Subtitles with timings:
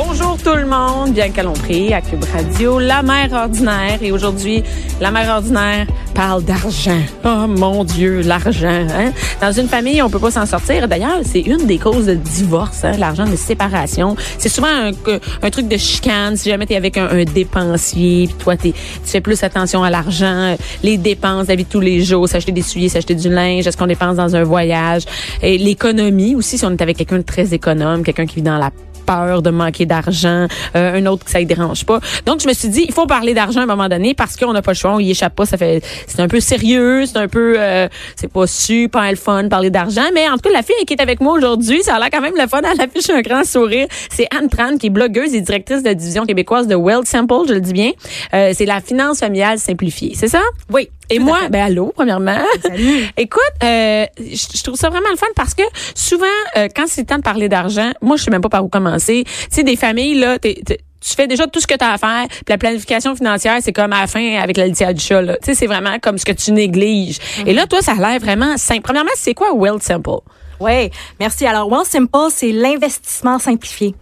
[0.00, 3.98] Bonjour tout le monde, bien Lompré à Cube Radio, la mère ordinaire.
[4.00, 4.62] Et aujourd'hui,
[5.00, 7.00] la mère ordinaire parle d'argent.
[7.24, 8.86] Oh mon Dieu, l'argent.
[8.92, 9.12] Hein?
[9.40, 10.86] Dans une famille, on peut pas s'en sortir.
[10.86, 14.14] D'ailleurs, c'est une des causes de divorce, hein, l'argent de séparation.
[14.38, 16.36] C'est souvent un, truc de chicane.
[16.36, 18.72] Si jamais tu es avec un, un dépensier, puis toi, tu
[19.04, 22.62] fais plus attention à l'argent, les dépenses, la vie de tous les jours, s'acheter des
[22.62, 25.02] souliers, s'acheter du linge, est-ce qu'on dépense dans un voyage?
[25.42, 28.58] Et l'économie aussi, si on est avec quelqu'un de très économe, quelqu'un qui vit dans
[28.58, 28.70] la
[29.08, 30.46] peur de manquer d'argent,
[30.76, 31.98] euh, un autre que ça ne dérange pas.
[32.26, 34.52] Donc, je me suis dit, il faut parler d'argent à un moment donné parce qu'on
[34.52, 35.46] n'a pas le choix, on y échappe pas.
[35.46, 39.44] Ça fait, c'est un peu sérieux, c'est un peu, euh, c'est pas super le fun
[39.44, 40.04] de parler d'argent.
[40.12, 42.20] Mais en tout cas, la fille qui est avec moi aujourd'hui, ça a l'air quand
[42.20, 42.60] même le fun.
[42.70, 43.86] Elle affiche un grand sourire.
[44.10, 47.48] C'est Anne Tran, qui est blogueuse et directrice de la division québécoise de Wealth Sample,
[47.48, 47.92] je le dis bien.
[48.34, 50.42] Euh, c'est la finance familiale simplifiée, c'est ça?
[50.70, 50.90] Oui.
[51.10, 52.38] Et moi, ben allô, premièrement.
[52.62, 53.04] Salut.
[53.16, 55.62] Écoute, euh, je trouve ça vraiment le fun parce que
[55.94, 56.26] souvent,
[56.56, 58.68] euh, quand c'est le temps de parler d'argent, moi, je sais même pas par où
[58.68, 59.24] commencer.
[59.24, 62.26] Tu sais, des familles, là, tu fais déjà tout ce que tu as à faire.
[62.28, 65.22] Puis la planification financière, c'est comme à la fin avec la litière du chat.
[65.22, 67.18] Tu sais, c'est vraiment comme ce que tu négliges.
[67.46, 68.82] Et là, toi, ça a l'air vraiment simple.
[68.82, 70.20] Premièrement, c'est quoi Wealth Simple?
[70.60, 71.46] Oui, merci.
[71.46, 73.94] Alors, Wealth Simple, c'est l'investissement simplifié.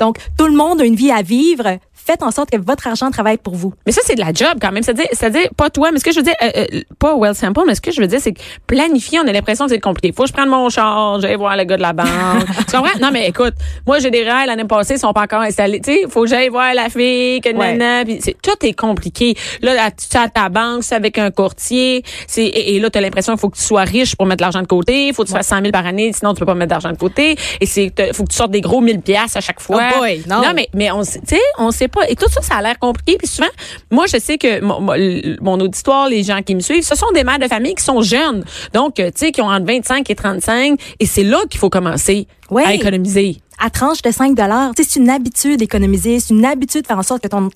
[0.00, 3.10] Donc, tout le monde a une vie à vivre faites en sorte que votre argent
[3.10, 3.72] travaille pour vous.
[3.86, 4.82] Mais ça, c'est de la job quand même.
[4.82, 7.60] C'est-à-dire, c'est-à-dire pas toi, mais ce que je veux dire, euh, euh, pas well simple,
[7.66, 10.12] mais ce que je veux dire, c'est que planifier, on a l'impression que c'est compliqué.
[10.14, 12.08] Faut que je prenne mon char, j'aille voir le gars de la banque.
[12.68, 12.98] tu comprends?
[13.00, 13.54] Non, mais écoute,
[13.86, 15.80] moi, j'ai des rêves l'année passée, ils sont pas encore installés.
[15.80, 17.76] Tu sais, faut que j'aille voir la fille, que ouais.
[17.76, 19.36] nana, c'est, tout est compliqué.
[19.62, 23.32] Là, tu as ta banque, c'est avec un courtier, c'est, et, là, tu as l'impression
[23.34, 25.48] qu'il faut que tu sois riche pour mettre l'argent de côté, faut que tu fasses
[25.48, 27.36] 100 000 par année, sinon tu peux pas mettre d'argent de côté.
[27.60, 29.82] Et c'est, faut que tu sortes des gros 1000 pièces à chaque fois.
[29.94, 30.42] Oh boy, non.
[30.42, 30.52] non.
[30.54, 32.08] mais, mais on, tu sais, on sait pas.
[32.08, 33.16] Et tout ça, ça a l'air compliqué.
[33.18, 33.48] Puis souvent,
[33.90, 37.24] moi, je sais que mon, mon, auditoire, les gens qui me suivent, ce sont des
[37.24, 38.44] mères de famille qui sont jeunes.
[38.72, 40.80] Donc, tu sais, qui ont entre 25 et 35.
[41.00, 44.72] Et c'est là qu'il faut commencer à économiser à tranche de 5 dollars.
[44.76, 47.50] C'est une habitude d'économiser, c'est une habitude de faire en sorte que ton,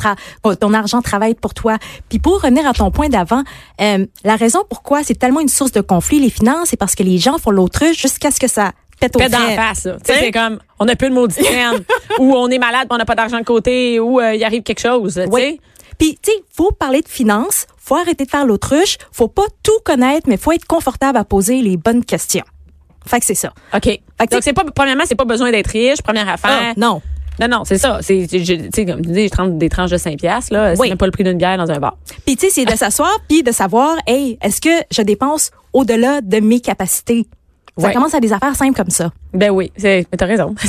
[0.55, 1.79] ton argent travaille pour toi.
[2.09, 3.43] Puis pour revenir à ton point d'avant,
[3.81, 7.03] euh, la raison pourquoi c'est tellement une source de conflit, les finances, c'est parce que
[7.03, 8.73] les gens font l'autruche jusqu'à ce que ça
[9.05, 9.89] pète au Pète d'en face.
[10.05, 11.41] C'est comme, on n'a plus de maudit
[12.19, 14.81] ou on est malade, on n'a pas d'argent de côté, ou il y arrive quelque
[14.81, 15.21] chose.
[15.31, 15.61] Oui.
[15.99, 19.79] Puis, tu sais, faut parler de finances, faut arrêter de faire l'autruche, faut pas tout
[19.85, 22.45] connaître, mais faut être confortable à poser les bonnes questions.
[23.07, 23.53] Fait que c'est ça.
[23.75, 23.85] OK.
[23.85, 26.59] Fait que Donc, c'est pas, premièrement, c'est pas besoin d'être riche, première affaire.
[26.71, 27.03] Ah, non.
[27.41, 27.99] Non, non, c'est ça.
[28.01, 30.77] C'est, tu sais, comme tu dis, je des tranches de 5 piastres, là.
[30.77, 31.97] C'est même pas le prix d'une bière dans un bar.
[32.25, 36.21] Puis, tu sais, c'est de s'asseoir puis de savoir, hey, est-ce que je dépense au-delà
[36.21, 37.27] de mes capacités?
[37.77, 39.11] Ça commence à des affaires simples comme ça.
[39.33, 40.55] Ben oui, c'est, mais t'as raison.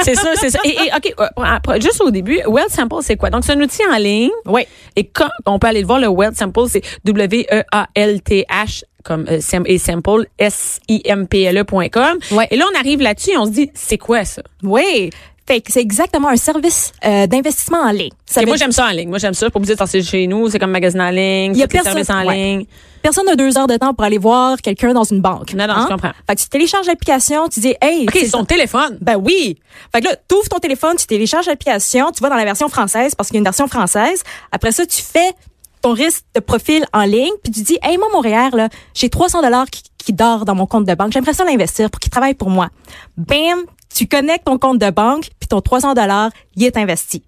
[0.00, 0.58] c'est ça, c'est ça.
[0.64, 3.30] Et, et OK, juste au début, Wealth Sample, c'est quoi?
[3.30, 4.30] Donc, c'est un outil en ligne.
[4.46, 4.66] Oui.
[4.96, 9.78] Et quand on peut aller le voir, le Wealth Sample, c'est W-E-A-L-T-H comme euh, et
[9.78, 12.18] simple s i m p l e.com.
[12.32, 12.48] Ouais.
[12.50, 14.42] Et là on arrive là-dessus et on se dit c'est quoi ça?
[14.62, 15.10] Oui.
[15.46, 18.12] Fait que c'est exactement un service euh, d'investissement en ligne.
[18.24, 19.10] Ça okay, moi j'aime ça en ligne.
[19.10, 19.44] Moi j'aime ça.
[19.46, 20.48] Suis pas obligée de chez nous.
[20.48, 21.52] C'est comme magasin en ligne.
[21.54, 22.34] Il y a personne, en ouais.
[22.34, 22.66] ligne.
[23.04, 25.52] Personne n'a deux heures de temps pour aller voir quelqu'un dans une banque.
[25.52, 25.86] Non, non, hein?
[25.86, 26.12] je comprends.
[26.26, 28.06] Fait que tu télécharges l'application, tu dis, hey.
[28.08, 28.96] OK, c'est ton téléphone.
[29.02, 29.58] Ben oui.
[29.92, 32.66] Fait que là, tu ouvres ton téléphone, tu télécharges l'application, tu vas dans la version
[32.70, 34.22] française parce qu'il y a une version française.
[34.52, 35.34] Après ça, tu fais
[35.82, 39.42] ton risque de profil en ligne, puis tu dis, hey, moi, Montréal, là, j'ai 300
[39.42, 41.12] dollars qui, qui dort dans mon compte de banque.
[41.12, 42.70] J'aimerais ça l'investir pour qu'il travaille pour moi.
[43.18, 43.64] Bam,
[43.94, 47.22] tu connectes ton compte de banque, puis ton 300 dollars, il est investi.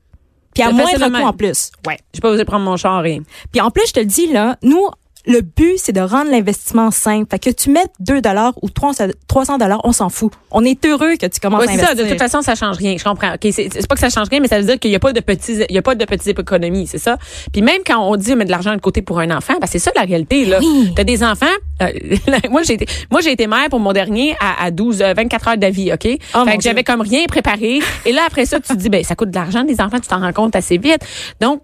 [0.55, 1.71] Puis à moins de en plus.
[1.87, 1.99] Ouais.
[2.15, 3.21] J'ai pas osé prendre mon char rien.
[3.53, 4.89] Puis en plus, je te le dis, là, nous,
[5.27, 7.27] le but, c'est de rendre l'investissement simple.
[7.31, 10.33] Fait que tu mettes 2 dollars ou 300 dollars, on s'en fout.
[10.51, 11.89] On est heureux que tu commences ouais, à investir.
[11.89, 11.95] ça.
[11.95, 12.97] De toute façon, ça change rien.
[12.97, 13.35] Je comprends.
[13.35, 15.13] Okay, c'est pas que ça change rien, mais ça veut dire qu'il y a pas
[15.13, 17.19] de petits, il y a pas de petites économies, c'est ça?
[17.53, 19.79] Puis même quand on dit mettre de l'argent de côté pour un enfant, ben c'est
[19.79, 20.59] ça la réalité là.
[20.61, 20.93] Oui.
[20.95, 21.47] T'as des enfants.
[21.83, 21.91] Euh,
[22.51, 25.59] moi j'ai été, moi j'ai été mère pour mon dernier à, à 12, 24 heures
[25.59, 26.09] d'avis, ok?
[26.35, 27.81] Oh, fait que j'avais comme rien préparé.
[28.05, 30.09] Et là après ça, tu te dis ben ça coûte de l'argent des enfants, tu
[30.09, 31.01] t'en rends compte assez vite.
[31.41, 31.63] Donc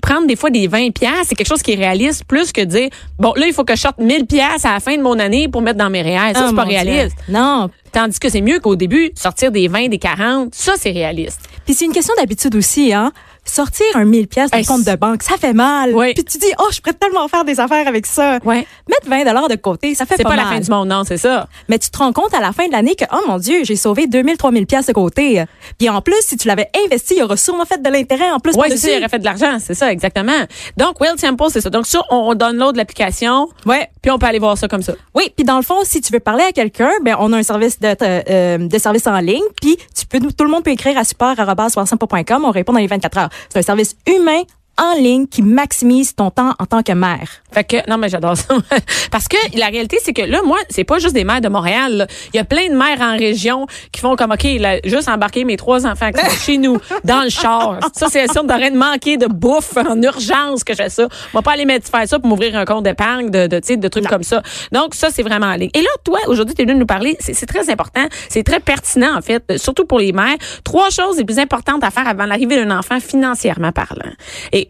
[0.00, 2.88] prendre des fois des 20 pièces, c'est quelque chose qui est réaliste plus que dire
[3.18, 5.48] bon là il faut que je sorte 1000 pièces à la fin de mon année
[5.48, 6.34] pour mettre dans mes réels.
[6.34, 7.16] Ça Oh, c'est pas réaliste.
[7.28, 7.34] Dieu.
[7.34, 7.70] Non.
[7.92, 11.40] Tandis que c'est mieux qu'au début sortir des 20, des 40, ça c'est réaliste.
[11.64, 13.12] Puis c'est une question d'habitude aussi, hein.
[13.48, 15.94] Sortir un 1000 pièces d'un compte de banque, ça fait mal.
[15.94, 16.14] Oui.
[16.14, 18.38] Puis tu dis, oh, je pourrais tellement faire des affaires avec ça.
[18.44, 18.66] Ouais.
[18.88, 20.44] Mettre 20 dollars de côté, ça fait C'est pas, pas, mal.
[20.46, 21.48] la fin du monde, non, c'est ça.
[21.68, 23.76] Mais tu te rends compte à la fin de l'année que, oh mon Dieu, j'ai
[23.76, 25.44] sauvé 2000, 3000 pièces de côté.
[25.78, 28.52] Puis en plus, si tu l'avais investi, il aurait sûrement fait de l'intérêt en plus.
[28.56, 30.32] Oui, c'est ça, il aurait fait de l'argent, c'est ça, exactement.
[30.76, 31.70] Donc, Well Simple, c'est ça.
[31.70, 33.88] Donc, ça, on, on download l'application, Ouais.
[34.02, 34.92] puis on peut aller voir ça comme ça.
[35.14, 37.42] Oui, puis dans le fond, si tu veux parler à quelqu'un, ben on a un
[37.42, 40.98] service de, euh, de service en ligne, puis tu peux tout le monde peut écrire
[40.98, 43.28] à support@soixante-pas.com, on répond dans les 24 heures.
[43.48, 44.42] C'est un service humain
[44.78, 47.28] en ligne qui maximise ton temps en tant que mère.
[47.52, 48.54] Fait que non mais j'adore ça.
[49.10, 51.96] Parce que la réalité c'est que là moi c'est pas juste des mères de Montréal
[51.96, 52.06] là.
[52.32, 55.44] il y a plein de mères en région qui font comme OK là, juste embarquer
[55.44, 57.80] mes trois enfants qui sont chez nous dans le char.
[57.94, 61.08] Ça c'est sûr de manquer de bouffe en urgence que je fais ça.
[61.32, 63.88] On va pas aller mettre faire ça pour m'ouvrir un compte d'épargne de de, de
[63.88, 64.42] trucs comme ça.
[64.72, 65.70] Donc ça c'est vraiment en ligne.
[65.74, 67.16] Et là toi aujourd'hui tu es venu nous parler.
[67.20, 68.06] C'est très important.
[68.28, 70.36] C'est très pertinent en fait surtout pour les mères.
[70.64, 74.12] Trois choses les plus importantes à faire avant l'arrivée d'un enfant financièrement parlant.
[74.52, 74.68] Et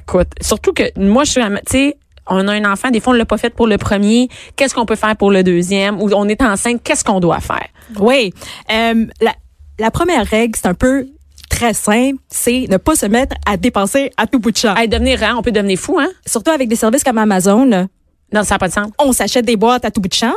[0.00, 1.96] écoute surtout que moi je suis tu sais
[2.28, 4.86] on a un enfant, des fois on l'a pas fait pour le premier, qu'est-ce qu'on
[4.86, 6.00] peut faire pour le deuxième?
[6.00, 7.66] Ou on est enceinte, qu'est-ce qu'on doit faire?
[7.98, 8.32] Oui,
[8.70, 9.34] euh, la,
[9.78, 11.06] la première règle, c'est un peu
[11.48, 14.74] très simple, c'est ne pas se mettre à dépenser à tout bout de champ.
[14.74, 16.08] À devenir on peut devenir fou hein?
[16.26, 17.88] Surtout avec des services comme Amazon.
[18.32, 18.88] Non, ça n'a pas de sens.
[18.98, 20.34] On s'achète des boîtes à tout bout de champ.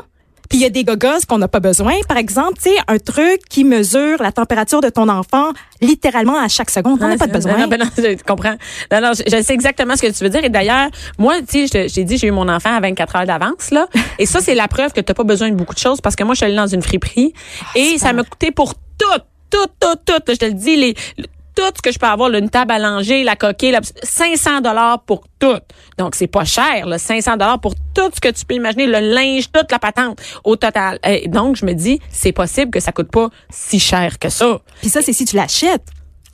[0.52, 1.94] Puis il y a des gogos qu'on n'a pas besoin.
[2.10, 6.50] Par exemple, tu sais, un truc qui mesure la température de ton enfant littéralement à
[6.50, 7.00] chaque seconde.
[7.02, 7.58] On n'a pas de besoin.
[7.58, 8.58] Non, ben non, je comprends.
[8.92, 10.44] Non, non, je, sais exactement ce que tu veux dire.
[10.44, 13.72] Et d'ailleurs, moi, tu sais, j'ai dit, j'ai eu mon enfant à 24 heures d'avance,
[13.72, 13.88] là.
[14.20, 16.18] et ça, c'est la preuve que tu n'as pas besoin de beaucoup de choses parce
[16.18, 19.22] que moi, je suis allée dans une friperie ah, et ça m'a coûté pour tout,
[19.50, 20.22] tout, tout, tout.
[20.28, 20.96] Je te le dis, les,
[21.56, 25.02] tout ce que je peux avoir, là, une table à langer, la coquille, 500 dollars
[25.04, 25.60] pour tout.
[25.98, 29.00] Donc c'est pas cher, là, 500 dollars pour tout ce que tu peux imaginer, le
[29.00, 31.00] linge, toute la patente au total.
[31.04, 34.60] Et donc je me dis, c'est possible que ça coûte pas si cher que ça.
[34.82, 35.86] Puis ça c'est si tu l'achètes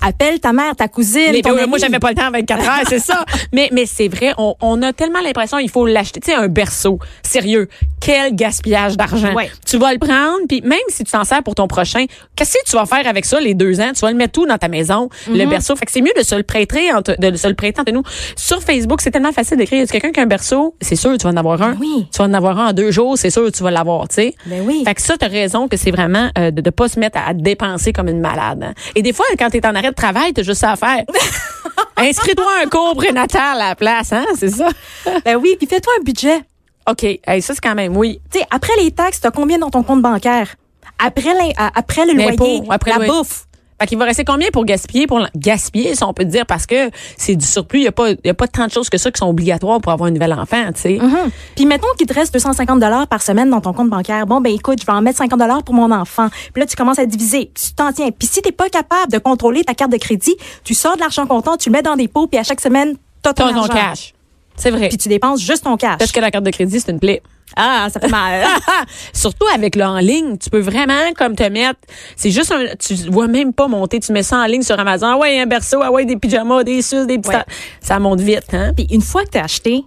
[0.02, 1.32] appelle ta mère, ta cousine.
[1.32, 3.26] Mais, ton moi, j'avais pas le temps à 24 heures, c'est ça.
[3.54, 6.20] Mais, mais c'est vrai, on, on, a tellement l'impression il faut l'acheter.
[6.20, 9.34] Tu sais, un berceau, sérieux, quel gaspillage d'argent.
[9.66, 12.06] Tu vas le prendre, puis même si tu t'en sers pour ton prochain,
[12.36, 13.92] qu'est-ce que tu vas faire avec ça les deux ans?
[13.94, 15.50] Tu vas le mettre tout dans ta maison, le mhm.
[15.50, 15.76] berceau?
[15.76, 18.04] Fait que c'est mieux de se le prêter entre, de se le prêter entre nous.
[18.36, 19.86] Sur Facebook, c'est tellement facile d'écrire.
[19.86, 21.76] Si quelqu'un qui a un berceau, c'est sûr, tu vas en avoir un.
[21.80, 22.08] Oui.
[22.12, 24.36] Tu vas en avoir un en deux jours, c'est sûr, tu vas l'avoir, tu sais.
[24.46, 24.84] Ben oui.
[24.86, 27.34] Fait que ça, t'as raison que c'est vraiment euh, de, de pas se mettre à,
[27.34, 28.64] dépenser comme une malade.
[28.64, 28.74] Hein.
[28.96, 31.04] Et des fois, quand t'es en arrêt de travail, t'as juste à faire.
[31.98, 34.70] Inscris-toi un cours prénatal à la place, hein, c'est ça?
[35.26, 36.42] ben oui, puis fais-toi un budget.
[36.90, 38.22] OK, ça c'est quand même, oui.
[38.32, 40.56] Tu sais, après les taxes, t'as combien dans ton compte bancaire?
[41.00, 41.34] Après,
[41.76, 43.47] après le loyer, après la bouffe.
[43.80, 46.90] Fait qu'il va rester combien pour gaspiller, pour gaspiller, si on peut dire, parce que
[47.16, 47.80] c'est du surplus.
[47.80, 49.80] Il n'y a pas, y a pas tant de choses que ça qui sont obligatoires
[49.82, 50.94] pour avoir un nouvel enfant, tu sais.
[50.94, 51.30] Mm-hmm.
[51.56, 54.26] Puis mettons qu'il te reste 250 dollars par semaine dans ton compte bancaire.
[54.26, 56.30] Bon, ben écoute, je vais en mettre 50 dollars pour mon enfant.
[56.54, 57.52] Puis là, tu commences à diviser.
[57.54, 58.10] Tu t'en tiens.
[58.12, 61.28] Puis si t'es pas capable de contrôler ta carte de crédit, tu sors de l'argent
[61.28, 64.14] comptant, tu le mets dans des pots, puis à chaque semaine, t'as ton, ton cash.
[64.56, 64.90] C'est vrai.
[64.90, 66.00] Puis tu dépenses juste ton cash.
[66.00, 67.22] Parce que la carte de crédit, c'est une plaie.
[67.56, 68.46] Ah, ça fait mal.
[69.14, 71.80] Surtout avec le en ligne, tu peux vraiment comme te mettre,
[72.16, 75.08] c'est juste un, tu vois même pas monter, tu mets ça en ligne sur Amazon,
[75.08, 77.38] ah ouais, un berceau, ah ouais, des pyjamas, des suces, des petits,
[77.82, 78.74] ça monte vite, hein?
[78.76, 79.84] Puis une fois que tu as acheté,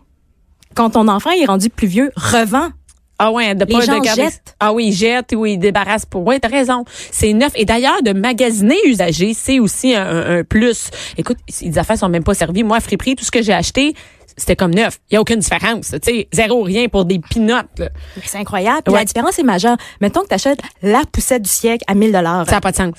[0.75, 2.71] quand ton enfant est rendu plus vieux, revends.
[3.23, 4.29] Ah ouais, de pas de garder.
[4.61, 6.27] Ah oui, jette ou il débarrasse pour.
[6.27, 6.87] Ouais, t'as raison.
[7.13, 7.53] C'est neuf.
[7.55, 10.91] Et d'ailleurs, de magasiner usagé, c'est aussi un, plus.
[11.19, 12.63] Écoute, les affaires sont même pas servies.
[12.63, 13.95] Moi, à Friperie, tout ce que j'ai acheté,
[14.39, 15.01] c'était comme neuf.
[15.11, 15.91] Il y a aucune différence.
[15.91, 17.83] Tu sais, zéro rien pour des pinottes.
[18.25, 18.91] C'est incroyable.
[18.91, 19.77] La différence est majeure.
[20.01, 22.47] Mettons que tu achètes la poussette du siècle à 1000 dollars.
[22.47, 22.95] Ça n'a pas de sens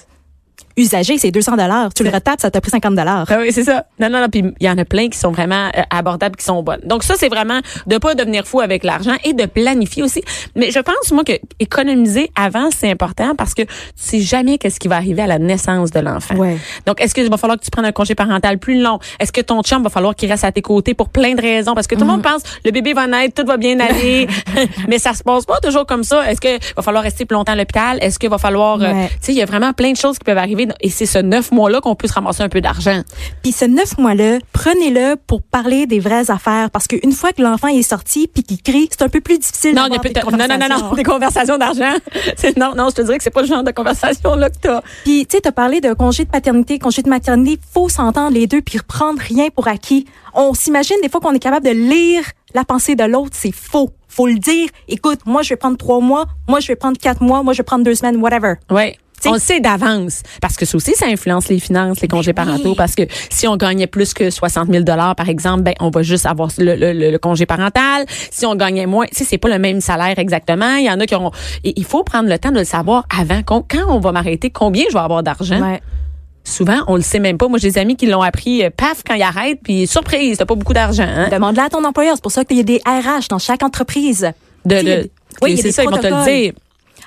[0.78, 1.94] usagé, c'est 200 dollars.
[1.94, 3.26] Tu le retapes, ça t'a pris 50 dollars.
[3.30, 3.86] Ah oui, c'est ça.
[4.00, 4.30] Non, non, non.
[4.30, 6.82] Puis il y en a plein qui sont vraiment euh, abordables, qui sont bonnes.
[6.86, 10.22] Donc ça, c'est vraiment de pas devenir fou avec l'argent et de planifier aussi.
[10.56, 14.80] Mais je pense moi que économiser avant, c'est important parce que tu sais jamais qu'est-ce
[14.80, 16.36] qui va arriver à la naissance de l'enfant.
[16.36, 16.58] Ouais.
[16.86, 19.00] Donc est-ce qu'il va falloir que tu prennes un congé parental plus long?
[19.20, 21.74] Est-ce que ton chum va falloir qu'il reste à tes côtés pour plein de raisons?
[21.74, 22.24] Parce que tout le monde mm.
[22.24, 24.28] pense le bébé va naître, tout va bien aller,
[24.88, 26.30] mais ça se passe pas toujours comme ça.
[26.30, 27.98] Est-ce que va falloir rester plus longtemps à l'hôpital?
[28.02, 30.26] Est-ce qu'il va falloir, euh, tu sais, il y a vraiment plein de choses qui
[30.26, 33.02] peuvent arriver et c'est ce neuf mois-là qu'on puisse ramasser un peu d'argent.
[33.44, 37.68] Puis ce neuf mois-là, prenez-le pour parler des vraies affaires parce qu'une fois que l'enfant
[37.68, 40.68] est sorti puis qu'il crie, c'est un peu plus difficile non, des non, non, non,
[40.70, 41.94] non, des conversations d'argent.
[42.58, 44.82] non, non, je te dirais que c'est pas le genre de conversation là que t'as.
[45.04, 47.60] Puis tu sais, t'as parlé de congé de paternité, congé de maternité.
[47.74, 50.06] Faut s'entendre les deux puis reprendre rien pour acquis.
[50.34, 53.92] On s'imagine des fois qu'on est capable de lire la pensée de l'autre, c'est faux.
[54.08, 54.68] Faut le dire.
[54.88, 57.60] Écoute, moi je vais prendre trois mois, moi je vais prendre quatre mois, moi je
[57.60, 58.56] vais prendre deux semaines, whatever.
[58.70, 62.34] Ouais on le sait d'avance parce que ça aussi ça influence les finances, les congés
[62.34, 65.90] parentaux parce que si on gagnait plus que 60 000 dollars par exemple, ben on
[65.90, 68.06] va juste avoir le, le, congé parental.
[68.32, 70.76] Si on gagnait moins, tu sais c'est pas le même salaire exactement.
[70.76, 71.32] Il y en a qui auront.
[71.64, 74.94] il faut prendre le temps de le savoir avant quand on va m'arrêter, combien je
[74.94, 75.62] vais avoir d'argent.
[75.62, 75.82] Ouais.
[76.44, 77.48] Souvent, on le sait même pas.
[77.48, 80.46] Moi, j'ai des amis qui l'ont appris, euh, paf, quand ils arrêtent, puis surprise, t'as
[80.46, 81.08] pas beaucoup d'argent.
[81.08, 81.30] Hein?
[81.32, 82.16] Demande-le à ton employeur.
[82.16, 84.32] C'est pour ça qu'il y a des RH dans chaque entreprise.
[84.66, 85.10] De, de,
[85.42, 86.54] oui, c'est ça, ils vont te le dire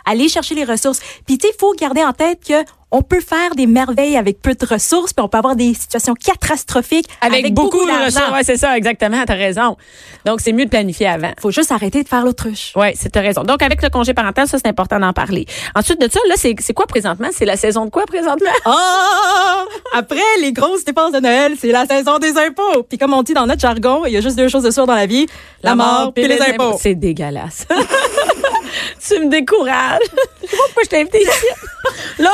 [0.04, 1.00] aller chercher les ressources.
[1.26, 4.40] Puis tu sais, il faut garder en tête que on peut faire des merveilles avec
[4.40, 8.30] peu de ressources, puis on peut avoir des situations catastrophiques avec, beaucoup, de ressources.
[8.30, 9.24] Ouais, c'est ça, exactement.
[9.26, 9.76] T'as raison.
[10.24, 11.32] Donc c'est mieux de planifier avant.
[11.40, 12.72] Faut juste arrêter de faire l'autruche.
[12.76, 13.42] Ouais, c'est t'as raison.
[13.42, 15.44] Donc avec le congé parental, ça c'est important d'en parler.
[15.74, 17.30] Ensuite de ça, là, c'est c'est quoi présentement?
[17.32, 18.50] C'est la saison de quoi présentement?
[18.64, 18.70] Oh
[19.92, 22.84] Après les grosses dépenses de Noël, c'est la saison des impôts.
[22.88, 24.86] Puis comme on dit dans notre jargon, il y a juste deux choses de sûres
[24.86, 25.26] dans la vie,
[25.64, 26.78] la, mort puis les, impôts.
[26.80, 27.66] C'est dégueulasse.
[29.06, 30.00] tu me décourages.
[30.40, 31.46] Pourquoi je t'ai invité ici.
[32.18, 32.30] Là,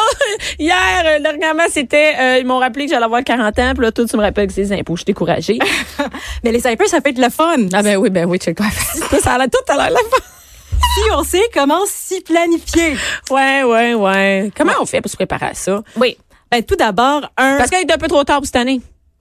[0.58, 3.92] hier, euh, dernièrement, c'était, euh, ils m'ont rappelé que j'allais avoir 40 ans, puis là,
[3.92, 4.96] tout, tu me rappelles que c'est les impôts.
[4.96, 5.58] Je suis découragée.
[6.44, 7.56] Mais les impôts, ça peut être le fun.
[7.72, 8.66] Ah ben oui, ben oui, tu sais quoi.
[9.20, 10.22] ça a l'air tout à l'heure le fun.
[10.94, 12.96] Si on sait comment s'y planifier.
[13.30, 14.50] Ouais, ouais, ouais.
[14.56, 15.82] Comment on fait pour se préparer à ça?
[15.96, 16.16] Oui.
[16.50, 17.58] Ben, tout d'abord, un.
[17.58, 18.80] Parce qu'il est un peu trop tard pour cette année.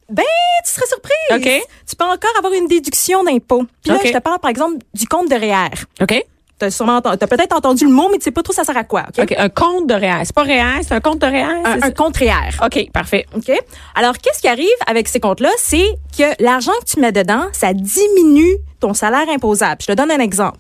[0.10, 0.24] Ben,
[0.66, 1.14] tu serais surprise.
[1.32, 1.68] OK.
[1.88, 3.66] Tu peux encore avoir une déduction d'impôt.
[3.84, 4.08] Puis là, OK.
[4.08, 5.86] je te parle, par exemple, du compte de REER.
[6.02, 6.26] OK?
[6.60, 8.84] T'as sûrement, t'as peut-être entendu le mot, mais tu sais pas trop ça sert à
[8.84, 9.06] quoi.
[9.18, 9.34] OK?
[9.38, 10.26] Un compte de REER.
[10.26, 11.44] C'est pas REER, c'est un compte de REER?
[11.66, 12.50] Un, un compte REER.
[12.64, 13.26] OK, parfait.
[13.36, 13.50] OK?
[13.96, 15.50] Alors, qu'est-ce qui arrive avec ces comptes-là?
[15.58, 15.88] C'est
[16.18, 19.78] que l'argent que tu mets dedans, ça diminue ton salaire imposable.
[19.82, 20.58] Je te donne un exemple.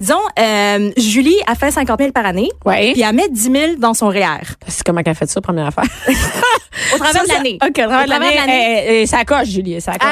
[0.00, 2.92] Disons, euh, Julie a fait 50 000 par année, Ouais.
[2.92, 4.42] puis elle met 10 000 dans son REER.
[4.68, 5.84] C'est comment qu'elle a fait ça, première affaire?
[6.94, 7.58] Au travers Ça, de l'année.
[7.62, 9.06] OK, au travers de l'année.
[9.06, 10.08] Ça coche, Julie, ça coche.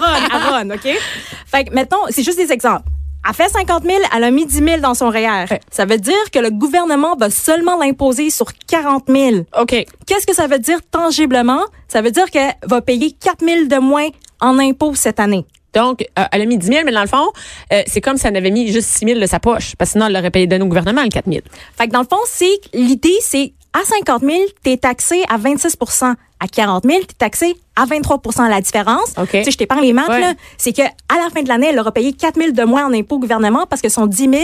[0.00, 0.88] Ron, à Ron, OK?
[1.46, 2.82] Fait que, mettons, c'est juste des exemples.
[3.28, 5.44] Elle fait 50 000, elle a mis 10 000 dans son REER.
[5.50, 5.60] Ouais.
[5.70, 9.36] Ça veut dire que le gouvernement va seulement l'imposer sur 40 000.
[9.60, 9.84] OK.
[10.06, 11.62] Qu'est-ce que ça veut dire tangiblement?
[11.88, 14.08] Ça veut dire qu'elle va payer 4 000 de moins
[14.40, 15.44] en impôts cette année.
[15.74, 17.28] Donc, euh, elle a mis 10 000, mais dans le fond,
[17.72, 19.76] euh, c'est comme si elle avait mis juste 6 000 de sa poche.
[19.76, 21.40] Parce que sinon, elle l'aurait payé donné au gouvernement, le 4 000.
[21.78, 26.14] Fait que dans le fond, c'est l'idée, c'est à 50 000, t'es taxé à 26%
[26.40, 29.30] À 40 000, t'es taxé à 23% La différence, OK.
[29.30, 30.20] tu sais, je t'épargne les maths, Ouais.
[30.20, 32.86] là, c'est que à la fin de l'année, elle aura payé 4 000 de moins
[32.86, 34.34] en impôts au gouvernement parce que son 10 000,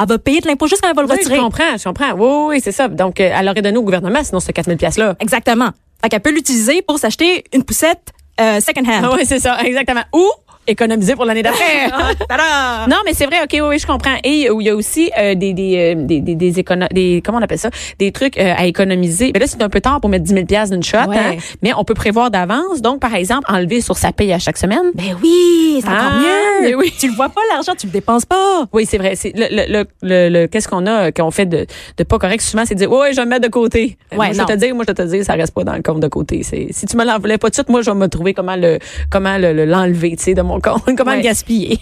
[0.00, 1.38] elle va payer de l'impôt juste quand elle va le Oui, je retirer.
[1.38, 2.12] comprends, je comprends.
[2.14, 2.88] Oui, oui, c'est ça.
[2.88, 5.14] Donc, euh, elle aurait donné au gouvernement, sinon, ce 4 000 piastres-là.
[5.20, 5.70] Exactement.
[6.02, 8.08] Fait qu'elle peut l'utiliser pour s'acheter une poussette
[8.40, 9.02] euh, second hand.
[9.04, 10.02] Ah oui, c'est ça, exactement.
[10.14, 10.26] Ou
[10.66, 11.88] économiser pour l'année d'après.
[12.28, 12.86] Tada!
[12.88, 14.16] Non, mais c'est vrai, ok, oui, je comprends.
[14.24, 17.22] Et euh, il y a aussi euh, des des euh, des des des, écono- des
[17.24, 19.30] comment on appelle ça, des trucs euh, à économiser.
[19.34, 21.16] Mais là, c'est un peu tard pour mettre 10 000 pièces d'une shot, Ouais.
[21.18, 22.80] hein, mais on peut prévoir d'avance.
[22.80, 24.92] Donc, par exemple, enlever sur sa paye à chaque semaine.
[24.94, 26.68] Ben oui, c'est encore Ah, mieux.
[26.68, 26.92] mais oui.
[26.98, 28.66] Tu le vois pas l'argent, tu le dépenses pas.
[28.72, 29.14] Oui, c'est vrai.
[29.16, 31.66] C'est le, le, le, le- qu'est-ce qu'on a qu'on fait de,
[31.96, 33.96] de pas correct souvent, c'est de dire ouais, je vais me mettre de côté.
[34.12, 34.44] Ouais, moi, je non.
[34.46, 36.08] vais te dire, moi je vais te dire, ça reste pas dans le compte de
[36.08, 36.42] côté.
[36.42, 38.78] Si tu me l'envoulais pas tout de suite, moi je vais me trouver comment le
[39.10, 41.16] comment le le- l'enlever, tu sais, de mon compte, comment Ouais.
[41.18, 41.78] le gaspiller?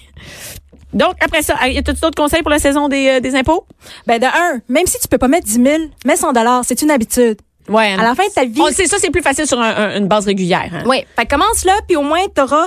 [0.93, 3.65] Donc après ça, y a tout d'autres conseils pour la saison des, euh, des impôts?
[4.07, 5.67] Ben de un, même si tu peux pas mettre 10 000,
[6.05, 7.39] mets 100 dollars, c'est une habitude.
[7.69, 7.93] Ouais.
[7.93, 10.27] À la fin de ta vie, ça c'est plus facile sur un- un- une base
[10.27, 10.69] régulière.
[10.73, 10.83] hein.
[10.87, 12.67] Oui, fait commence là, puis au moins, t'auras,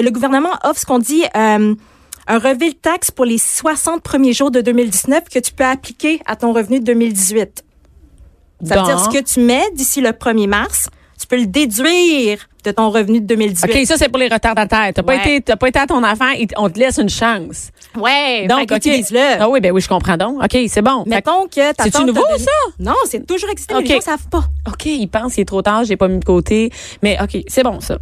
[0.00, 1.74] le gouvernement offre ce qu'on dit euh,
[2.30, 6.20] un relevé de taxe pour les 60 premiers jours de 2019 que tu peux appliquer
[6.24, 7.64] à ton revenu de 2018.
[8.64, 10.88] Ça veut dire ce que tu mets d'ici le 1er mars,
[11.28, 13.70] peux le déduire de ton revenu de 2018.
[13.70, 14.90] OK, ça c'est pour les retardataires.
[14.94, 15.20] T'as pas Ouais.
[15.36, 17.70] été t'as pas été à ton affaire, et on te laisse une chance.
[17.96, 18.76] Ouais, Donc OK.
[18.76, 19.20] utilise-le.
[19.40, 20.42] Ah oui, ben oui, je comprends donc.
[20.42, 21.04] OK, c'est bon.
[21.06, 22.50] Mettons que ta C'est-tu nouveau, donné- ça?
[22.78, 23.88] Non, c'est toujours existé, mais OK.
[23.88, 24.44] les gens savent pas.
[24.68, 26.70] OK, il pense qu'il est trop tard, j'ai pas mis de côté.
[27.02, 27.98] Mais OK, c'est bon ça.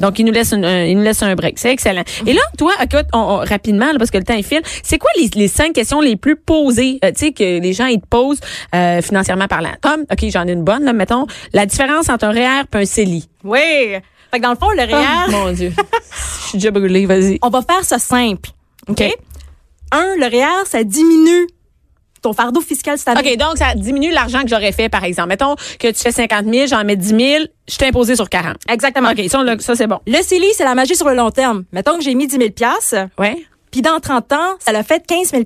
[0.00, 1.58] Donc, il nous laisse, une- un, il nous laisse un break.
[1.58, 2.02] C'est excellent.
[2.26, 4.98] Et là, toi, écoute, on, on- rapidement, là, parce que le temps est file, c'est
[4.98, 8.00] quoi les, les cinq questions les plus posées, euh, tu sais, que les gens, ils
[8.00, 8.40] te posent
[8.74, 9.72] euh, financièrement parlant?
[9.80, 12.84] Comme, OK, j'en ai une bonne, là, mettons, la différence entre un REER et un
[12.84, 13.28] CELI.
[13.44, 13.58] Oui.
[14.30, 15.72] Fait que dans le fond, le REER, Oh, mon Dieu.
[15.76, 17.38] Je suis déjà brûlée, vas-y.
[17.42, 18.50] on va faire ça simple.
[18.88, 19.00] OK?
[19.00, 19.14] OK?
[19.92, 21.46] Un, le REER, ça diminue
[22.26, 23.32] ton fardeau fiscal cette année.
[23.32, 25.28] OK, donc ça diminue l'argent que j'aurais fait, par exemple.
[25.28, 27.20] Mettons que tu fais 50 000, j'en mets 10 000,
[27.68, 28.56] je t'ai imposé sur 40.
[28.68, 29.10] Exactement.
[29.10, 30.00] OK, ça, on ça c'est bon.
[30.06, 31.64] Le CELI, c'est la magie sur le long terme.
[31.72, 32.48] Mettons que j'ai mis 10 000
[33.18, 33.36] Ouais.
[33.70, 35.42] puis dans 30 ans, ça l'a fait 15 000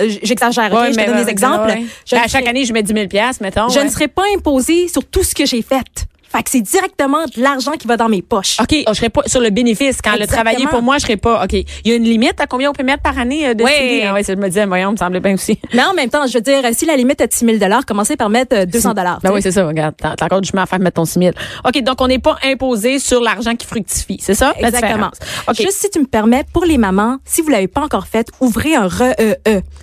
[0.00, 0.72] euh, J'exagère?
[0.72, 1.68] Ouais, je te donne des exemples.
[1.68, 1.84] ouais.
[2.06, 3.06] Je, Ben, à chaque serai- année, je mets 10 000
[3.40, 3.68] mettons.
[3.68, 3.84] je ouais.
[3.84, 6.06] ne serai pas imposée sur tout ce que j'ai fait.
[6.34, 8.58] Fait que c'est directement de l'argent qui va dans mes poches.
[8.60, 9.98] OK, je serais pas sur le bénéfice.
[10.02, 11.44] Quand le travailler pour moi, je serais pas.
[11.44, 11.52] OK.
[11.52, 13.70] Il y a une limite à combien on peut mettre par année euh, de Oui.
[13.70, 14.02] CD?
[14.04, 15.60] Ah ouais, je me disais, voyons, me semblait bien aussi.
[15.72, 18.16] Mais en même temps, je veux dire, si la limite est de 6 000 commencez
[18.16, 19.94] par mettre euh, 200 Ben oui, c'est ça, regarde.
[19.96, 21.30] T'as encore du chemin à faire mettre ton 6 000.
[21.64, 24.18] OK, donc on n'est pas imposé sur l'argent qui fructifie.
[24.20, 24.54] C'est ça?
[24.60, 25.10] la Exactement.
[25.12, 25.18] différence?
[25.48, 25.56] OK.
[25.60, 28.74] Juste si tu me permets, pour les mamans, si vous l'avez pas encore fait, ouvrez
[28.74, 29.38] un REE,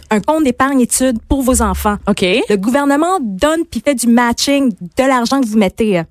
[0.10, 1.96] un compte d'épargne études pour vos enfants.
[2.10, 2.22] OK.
[2.22, 6.02] Le gouvernement donne puis fait du matching de l'argent que vous mettez.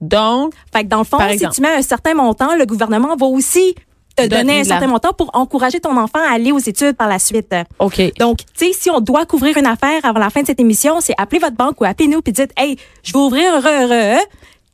[0.00, 1.54] Donc, Fait que dans le fond, si exemple.
[1.54, 3.74] tu mets un certain montant, le gouvernement va aussi
[4.16, 7.08] te Donner donner un certain montant pour encourager ton enfant à aller aux études par
[7.08, 7.54] la suite.
[7.78, 8.00] OK.
[8.18, 11.00] Donc, tu sais, si on doit couvrir une affaire avant la fin de cette émission,
[11.00, 14.18] c'est appeler votre banque ou appelez-nous puis dites, hey, je vais ouvrir un REE.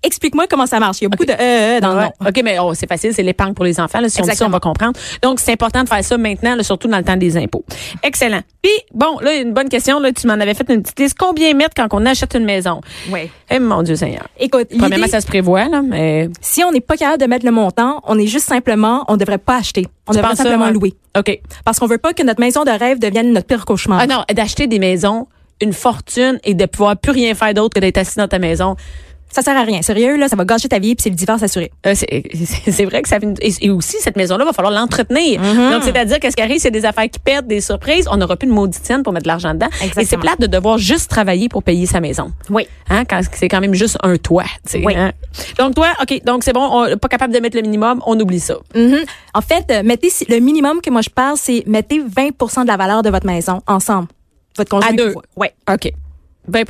[0.03, 0.99] Explique-moi comment ça marche.
[1.01, 2.13] Il y a beaucoup de EE dans le nom.
[2.25, 4.01] OK, mais oh, c'est facile, c'est l'épargne pour les enfants.
[4.01, 4.99] Là, si on dit ça, on va comprendre.
[5.23, 7.65] Donc, c'est important de faire ça maintenant, là, surtout dans le temps des impôts.
[8.03, 8.41] Excellent.
[8.63, 9.99] Puis, bon, là, une bonne question.
[9.99, 11.17] Là, tu m'en avais fait une petite liste.
[11.19, 12.81] Combien mettre quand on achète une maison?
[13.11, 13.31] Ouais.
[13.51, 14.27] Eh, mon Dieu Seigneur.
[14.39, 16.29] Écoute, Premièrement, ça se prévoit, là, mais...
[16.41, 19.39] si on n'est pas capable de mettre le montant, on est juste simplement, on devrait
[19.39, 19.87] pas acheter.
[20.07, 20.73] On Tu devrait ça, simplement ouais?
[20.73, 20.95] louer.
[21.19, 21.41] OK.
[21.65, 24.01] Parce qu'on veut pas que notre maison de rêve devienne notre pire cauchemar.
[24.03, 25.27] Ah non, d'acheter des maisons,
[25.61, 28.77] une fortune et de pouvoir plus rien faire d'autre que d'être assis dans ta maison.
[29.37, 29.83] Ça sert à rien.
[29.83, 31.71] Sérieux, là, ça va gâcher ta vie puis c'est le divorce assuré.
[31.87, 35.39] Euh, c'est vrai que ça et, et aussi cette maison là va falloir l'entretenir.
[35.43, 35.73] Mhm.
[35.73, 38.49] Donc c'est-à-dire qu'est-ce qui arrive c'est des affaires qui pètent, des surprises, on n'aura plus
[38.49, 39.67] de maudite scène pour mettre de l'argent dedans.
[39.83, 40.03] Exactement.
[40.03, 42.33] Et c'est plate de devoir juste travailler pour payer sa maison.
[42.49, 42.67] Oui.
[42.89, 44.95] Hein, quand c'est quand même juste un toit, tu sais, Oui.
[44.97, 45.13] hein.
[45.59, 48.41] Donc toi, OK, donc c'est bon, on, pas capable de mettre le minimum, on oublie
[48.41, 48.57] ça.
[48.75, 49.01] Mhm.
[49.35, 52.69] En fait, euh, mettez si- le minimum que moi je parle, c'est mettez 20% de
[52.69, 54.09] la valeur de votre maison ensemble.
[54.57, 54.91] Votre conjoint.
[54.91, 55.15] À deux.
[55.37, 55.53] Ouais.
[55.71, 55.93] OK.
[56.49, 56.65] 20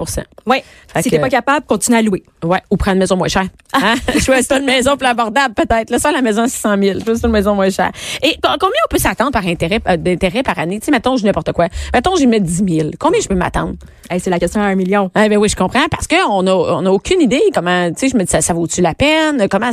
[0.47, 0.62] Ouais.
[0.92, 2.23] Fait si t'es pas capable, continue à louer.
[2.45, 3.47] Ouais, ou prendre une maison moins chère.
[3.75, 3.95] Hein?
[4.25, 5.90] Choisis une maison plus abordable, peut-être.
[5.90, 7.00] Là, ça, la maison à 600 000.
[7.04, 7.90] Choisis une maison moins chère.
[8.23, 10.78] Et co- combien on peut s'attendre par intérêt, euh, d'intérêt par année?
[10.80, 11.66] Tu sais, mettons, je n'importe quoi.
[11.92, 12.90] Mettons, j'y mets 10 000.
[12.99, 13.75] Combien je peux m'attendre?
[14.11, 15.11] Hey, c'est la question à un million.
[15.14, 15.87] Ah, ben oui, je comprends.
[15.90, 18.54] Parce qu'on a, on a aucune idée comment, tu sais, je me dis, ça, ça
[18.54, 19.49] vaut-tu la peine?
[19.50, 19.71] Comment,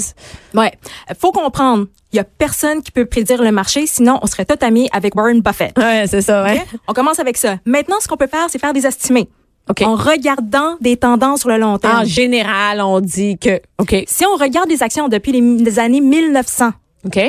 [0.56, 0.72] Ouais.
[1.20, 1.86] Faut comprendre.
[2.12, 5.16] Il y a personne qui peut prédire le marché, sinon on serait tout amis avec
[5.16, 5.76] Warren Buffett.
[5.80, 6.64] ouais, c'est ça, ouais.
[6.88, 7.56] On commence avec ça.
[7.66, 9.28] Maintenant, ce qu'on peut faire, c'est faire des estimés.
[9.70, 9.82] OK.
[9.84, 12.00] En regardant des tendances sur le long terme.
[12.02, 16.02] En général, on dit que, OK, Si on regarde les actions depuis les, les années
[16.02, 16.72] 1900,
[17.06, 17.20] OK.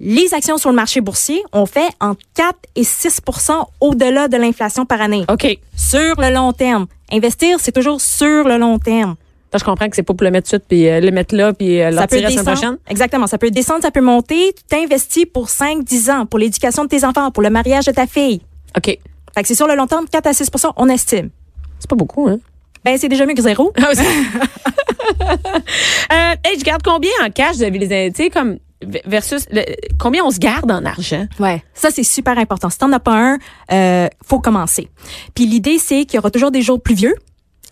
[0.00, 4.84] les actions sur le marché boursier ont fait entre 4 et 6% au-delà de l'inflation
[4.86, 5.24] par année.
[5.30, 5.58] OK.
[5.76, 6.86] Sur le long terme.
[7.10, 9.16] Investir, c'est toujours sur le long terme.
[9.50, 11.54] Là, je comprends que c'est pas pour le mettre tout puis euh, le mettre là,
[11.54, 12.52] puis euh, Ça peut la descendre.
[12.52, 12.76] prochaine.
[12.86, 13.26] Exactement.
[13.26, 14.52] Ça peut descendre, ça peut monter.
[14.54, 17.92] Tu t'investis pour 5, 10 ans, pour l'éducation de tes enfants, pour le mariage de
[17.92, 18.42] ta fille.
[18.76, 18.84] OK.
[19.34, 21.30] Fait que c'est sur le long terme, 4 à 6% on estime.
[21.78, 22.38] C'est pas beaucoup, hein?
[22.84, 23.72] Ben, c'est déjà mieux que zéro.
[23.82, 24.02] Ah, aussi.
[25.20, 27.56] euh, hey, je garde combien en cash?
[27.56, 28.58] Vous avez les, tu sais, comme,
[29.04, 29.64] versus, le-
[29.98, 31.26] combien on se garde en argent?
[31.40, 31.62] Ouais.
[31.74, 32.70] Ça, c'est super important.
[32.70, 33.38] Si t'en as pas un,
[33.72, 34.88] euh, faut commencer.
[35.34, 37.14] Puis l'idée, c'est qu'il y aura toujours des jours pluvieux.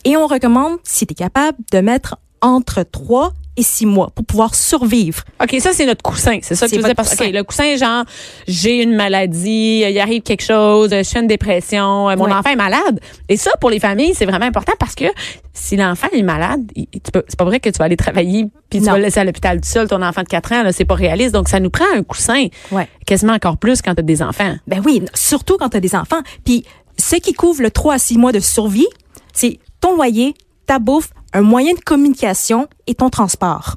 [0.04, 4.24] Et on recommande, si tu es capable, de mettre entre 3 et 6 mois pour
[4.24, 5.22] pouvoir survivre.
[5.42, 6.38] OK, ça, c'est notre coussin.
[6.42, 6.88] C'est ça que tu faisais.
[6.88, 7.26] votre Parce, coussin.
[7.28, 8.04] OK, le coussin, genre,
[8.46, 12.32] j'ai une maladie, il arrive quelque chose, je fais une dépression, mon Ouais.
[12.32, 13.00] enfant est malade.
[13.28, 15.06] Et ça, pour les familles, c'est vraiment important parce que
[15.54, 18.92] si l'enfant est malade, c'est pas vrai que tu vas aller travailler puis tu Non.
[18.92, 20.94] vas le laisser à l'hôpital tout seul, ton enfant de 4 ans, là, c'est pas
[20.94, 21.32] réaliste.
[21.32, 22.46] Donc, ça nous prend un coussin.
[22.70, 22.88] Ouais.
[23.06, 24.54] Quasiment encore plus quand tu as des enfants.
[24.66, 26.20] Ben oui, surtout quand tu as des enfants.
[26.44, 26.64] Puis
[26.98, 28.86] ce qui couvre le 3 à 6 mois de survie,
[29.32, 30.34] c'est ton loyer,
[30.66, 33.76] ta bouffe, un moyen de communication et ton transport.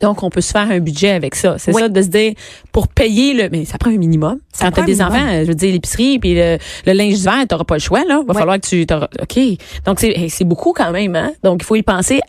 [0.00, 1.58] Donc, on peut se faire un budget avec ça.
[1.58, 1.80] C'est Oui.
[1.80, 2.32] ça de se dire,
[2.72, 4.38] pour payer le, mais ça prend un minimum.
[4.52, 5.12] Ça Quand prend t'as des minimum.
[5.12, 8.20] enfants, je veux dire, l'épicerie puis le, le linge d'hiver, t'auras pas le choix, là.
[8.26, 9.38] Va falloir que tu, t'auras- OK.
[9.86, 11.30] Donc, c'est beaucoup quand même, hein.
[11.44, 12.20] Donc, il faut y penser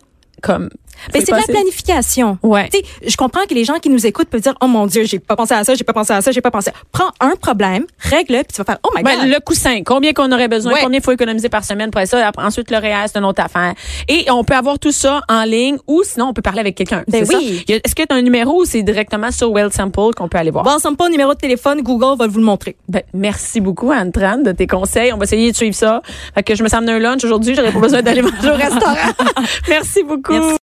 [0.43, 0.69] comme,
[1.13, 2.37] Ben, y c'est de la planification.
[2.43, 2.69] Ouais.
[2.69, 5.03] Tu sais, je comprends que les gens qui nous écoutent peuvent dire, oh mon Dieu,
[5.05, 6.69] j'ai pas pensé à ça, j'ai pas pensé à ça, j'ai pas pensé.
[6.69, 6.73] à...
[6.91, 9.27] Prends un problème, règle-le, puis tu vas faire, oh my Ben, God.
[9.29, 10.79] le coussin, combien qu'on aurait besoin, Ouais.
[10.83, 13.73] combien il faut économiser par semaine pour ça, ensuite le réel, c'est une autre affaire.
[14.07, 17.03] Et on peut avoir tout ça en ligne ou sinon on peut parler avec quelqu'un.
[17.07, 17.63] Ben c'est oui.
[17.67, 20.51] Est-ce que tu as un numéro ou c'est directement sur Well Sample qu'on peut aller
[20.51, 20.65] voir?
[20.67, 22.75] Ensemble pas numéro de téléphone, Google va vous le montrer.
[22.87, 25.11] Ben, merci beaucoup, Anne-Tran, de tes conseils.
[25.13, 26.01] On va essayer de suivre ça.
[26.35, 27.55] Fait que je me sers d'un lunch aujourd'hui.
[27.55, 28.95] J'aurais pas besoin d'aller manger au restaurant.
[29.69, 30.33] merci beaucoup.
[30.33, 30.57] Merci.